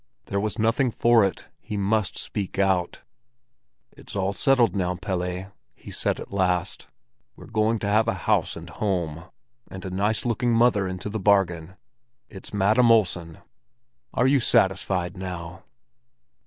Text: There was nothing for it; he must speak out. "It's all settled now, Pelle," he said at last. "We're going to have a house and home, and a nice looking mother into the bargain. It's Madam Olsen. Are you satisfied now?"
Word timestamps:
There 0.25 0.39
was 0.39 0.57
nothing 0.57 0.89
for 0.89 1.23
it; 1.23 1.45
he 1.59 1.77
must 1.77 2.17
speak 2.17 2.57
out. 2.57 3.03
"It's 3.91 4.15
all 4.15 4.33
settled 4.33 4.75
now, 4.75 4.95
Pelle," 4.95 5.51
he 5.75 5.91
said 5.91 6.19
at 6.19 6.33
last. 6.33 6.87
"We're 7.35 7.45
going 7.45 7.77
to 7.77 7.87
have 7.87 8.07
a 8.07 8.15
house 8.25 8.55
and 8.55 8.71
home, 8.71 9.25
and 9.69 9.85
a 9.85 9.91
nice 9.91 10.25
looking 10.25 10.55
mother 10.55 10.87
into 10.87 11.07
the 11.07 11.19
bargain. 11.19 11.75
It's 12.29 12.51
Madam 12.51 12.89
Olsen. 12.89 13.41
Are 14.15 14.25
you 14.25 14.39
satisfied 14.39 15.15
now?" 15.17 15.65